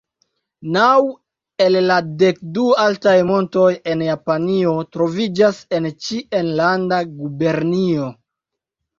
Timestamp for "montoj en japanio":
3.31-4.71